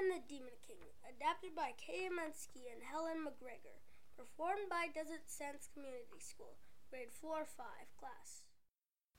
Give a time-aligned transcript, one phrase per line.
[0.00, 3.84] and the Demon King, adapted by Kay Amensky and Helen McGregor,
[4.16, 6.56] performed by Desert Sands Community School,
[6.88, 8.40] grade 4 5 class.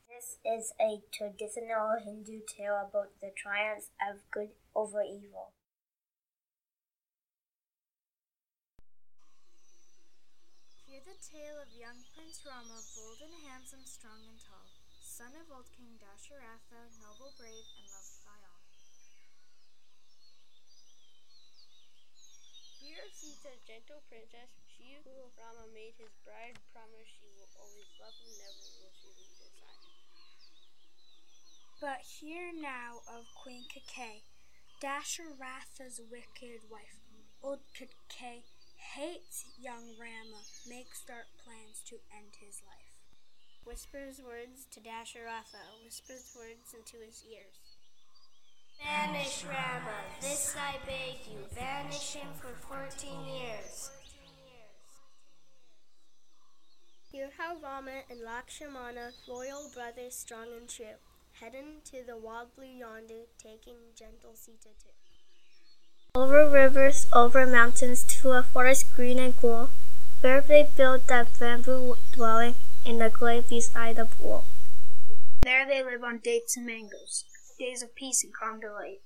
[0.09, 5.53] This is a traditional Hindu tale about the triumphs of good over evil.
[10.89, 14.65] Hear the tale of young Prince Rama, bold and handsome, strong and tall,
[14.97, 18.60] son of old King Dasharatha, noble, brave, and loved by all.
[22.81, 28.17] Hear a gentle princess, she who Rama made his bride, promise she will always love
[28.17, 29.85] him, never will she leave his side.
[31.77, 34.25] But hear now of Queen Kakay,
[34.81, 36.97] Dasharatha's wicked wife.
[37.45, 38.49] Old Kakay
[38.97, 42.97] hates young Rama, makes dark plans to end his life.
[43.61, 47.70] Whispers words to Dasharatha, whispers words into his ears.
[48.83, 53.91] Banish Rama, this I beg you, banish him for fourteen years.
[57.11, 60.97] Hear how Rama and Lakshmana, loyal brothers strong and true,
[61.39, 64.89] heading to the wild blue yonder, taking gentle Sita too.
[66.15, 69.69] Over rivers, over mountains, to a forest green and cool,
[70.21, 74.45] where they built that bamboo dwelling in the glade beside the pool.
[75.43, 77.25] There they live on dates and mangoes,
[77.61, 79.01] days of peace and calm delight.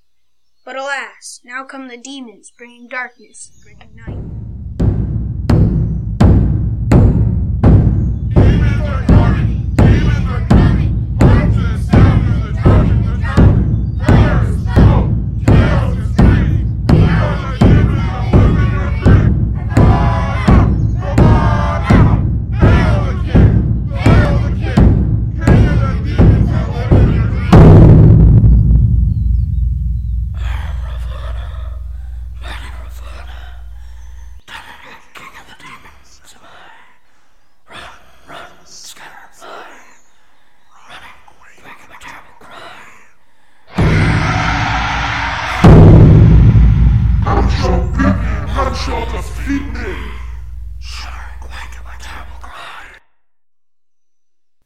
[0.63, 4.24] But alas, now come the demons, bringing darkness, bringing night.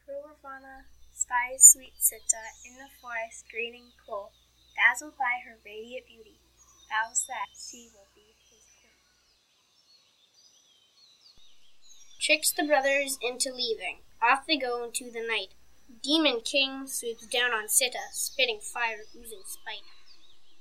[0.05, 4.31] Purvana spies sweet Sita in the forest green and cool,
[4.77, 6.37] dazzled by her radiant beauty,
[6.85, 8.93] vows that she will be his queen.
[12.21, 14.05] Tricks the brothers into leaving.
[14.21, 15.55] Off they go into the night.
[16.03, 19.89] Demon King swoops down on Sita, spitting fire, oozing spite.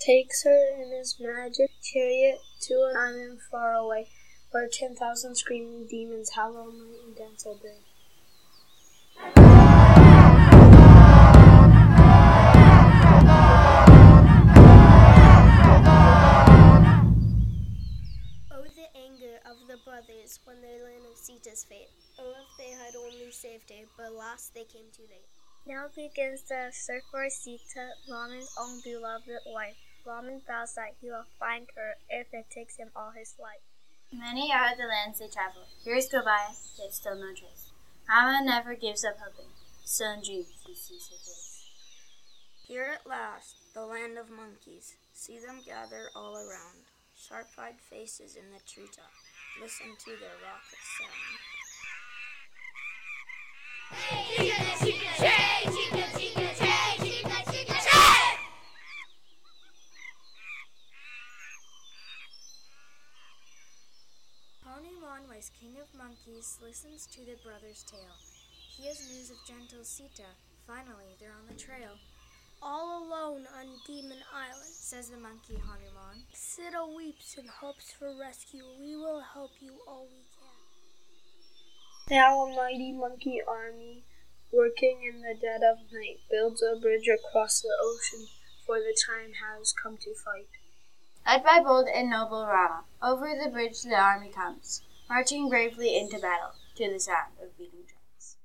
[0.01, 4.09] Takes her in his magic chariot to an island far away,
[4.53, 7.81] where ten thousand screaming demons howl night and dance all day.
[18.51, 21.91] Oh, the anger of the brothers when they learn of Sita's fate.
[22.19, 25.27] Oh, if they had only saved her, but alas, they came too late.
[25.67, 29.77] Now begins the search for Sita, Raman's own beloved wife.
[30.07, 33.63] Raman vows that he will find her if it takes him all his life.
[34.13, 35.63] Many are the lands they travel.
[35.85, 36.49] Years go by,
[36.79, 37.73] yet still no trace.
[38.09, 39.53] Rama never gives up hoping.
[39.85, 41.71] Still in dreams he sees her face.
[42.67, 44.97] Here at last, the land of monkeys.
[45.13, 46.85] See them gather all around.
[47.17, 49.13] Sharp-eyed faces in the treetop.
[49.61, 51.39] Listen to their raucous sound.
[56.31, 56.68] Hanuman,
[65.39, 68.19] wise king of monkeys, listens to the brother's tale.
[68.75, 70.27] He has news of gentle Sita.
[70.67, 71.95] Finally, they're on the trail,
[72.61, 74.75] All alone on Demon Island.
[74.75, 76.27] says the monkey Hanuman.
[76.33, 78.65] Sita weeps and hopes for rescue.
[78.81, 80.59] We will help you all we can.
[82.19, 84.03] Now a mighty monkey army,
[84.51, 88.27] working in the dead of night, builds a bridge across the ocean,
[88.67, 90.51] for the time has come to fight.
[91.25, 96.19] Led by bold and noble Rama, over the bridge the army comes, marching bravely into
[96.19, 98.37] battle, to the sound of beating drums.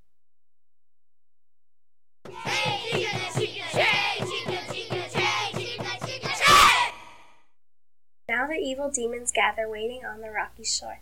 [8.30, 11.00] Now the evil demons gather, waiting on the rocky shore.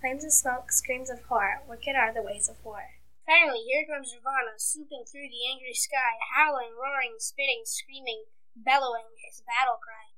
[0.00, 2.82] Flames of smoke, screams of horror, wicked are the ways of war.
[3.24, 8.24] Finally, here comes Ravana, swooping through the angry sky, howling, roaring, spitting, screaming,
[8.54, 10.12] bellowing his battle cry.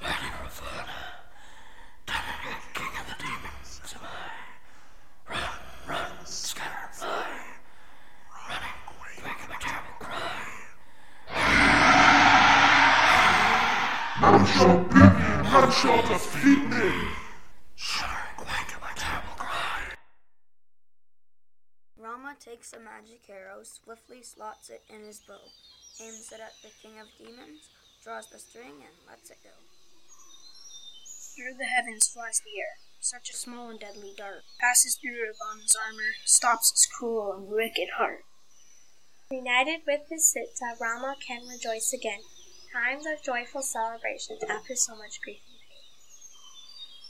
[0.00, 0.86] How shall
[14.24, 15.06] beat me?
[15.44, 16.92] How shall defeat me?
[17.74, 19.80] Sure, like a cattle cry.
[21.98, 25.40] Rama takes a magic arrow, swiftly slots it in his bow,
[26.00, 27.68] aims it at the king of demons,
[28.02, 29.50] draws the string, and lets it go.
[31.36, 34.44] Through the heavens flies the air, such a small and deadly dart.
[34.60, 38.24] Passes through Ravana's armor, stops his cruel and wicked heart.
[39.30, 42.20] Reunited with his Sita, Rama can rejoice again.
[42.74, 45.86] Times of joyful celebrations after so much grief and pain.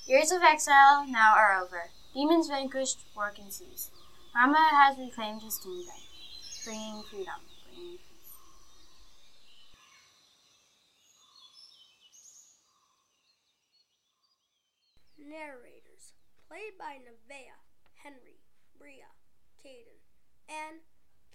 [0.05, 1.88] Years of exile now are over.
[2.12, 3.90] Demons vanquished, war can cease.
[4.37, 5.96] Rama has reclaimed his kingdom,
[6.66, 8.37] bringing freedom, bringing peace.
[15.17, 16.12] Narrators
[16.46, 17.56] played by Nevaeh,
[18.02, 18.44] Henry,
[18.78, 19.17] Bria,
[19.64, 19.96] Caden,
[20.46, 20.84] Anne,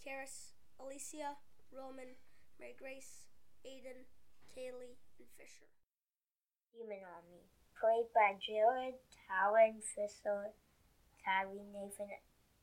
[0.05, 1.37] Karis, Alicia,
[1.73, 2.13] Roman,
[2.59, 3.25] Mary Grace,
[3.65, 4.05] Aiden,
[4.55, 5.69] Kaylee, and Fisher.
[6.73, 7.45] Demon Army,
[7.77, 8.95] played by Jared,
[9.27, 10.53] Talon, Thistle,
[11.23, 12.09] Tyree, Nathan,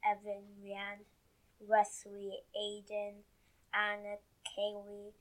[0.04, 1.04] Evan, Ryan,
[1.60, 3.22] Wesley, Aiden,
[3.72, 5.14] Anna, Kaylee,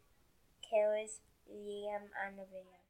[0.64, 2.84] Karis, Liam, and Nevaeh.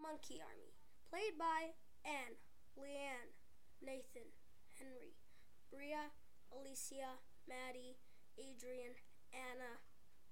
[0.00, 0.72] Monkey Army,
[1.08, 1.72] played by
[2.04, 2.36] Anne,
[2.76, 3.32] Leanne,
[3.80, 4.28] Nathan,
[4.78, 5.16] Henry,
[5.72, 6.12] Bria,
[6.52, 7.96] Alicia, Maddie,
[8.38, 8.94] Adrian,
[9.32, 9.80] Anna,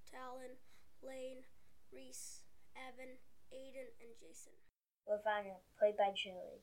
[0.09, 0.57] Talon,
[1.01, 1.43] Lane,
[2.85, 3.17] Evan,
[3.49, 4.53] Aiden, and Jason.
[5.09, 6.61] Ravana, played by Julie.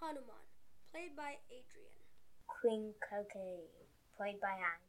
[0.00, 0.48] Hanuman,
[0.92, 2.00] played by Adrian.
[2.48, 3.68] Queen Coquette,
[4.16, 4.87] played by Anne.